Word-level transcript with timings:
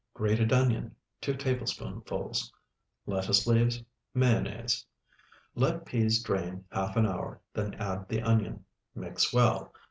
Grated 0.15 0.51
onion, 0.51 0.95
2 1.21 1.35
tablespoonfuls. 1.35 2.51
Lettuce 3.05 3.45
leaves. 3.45 3.83
Mayonnaise. 4.15 4.83
Let 5.53 5.85
peas 5.85 6.23
drain 6.23 6.65
half 6.71 6.97
an 6.97 7.05
hour, 7.05 7.39
then 7.53 7.75
add 7.75 8.09
the 8.09 8.23
onion. 8.23 8.65
Mix 8.95 9.31
well. 9.31 9.71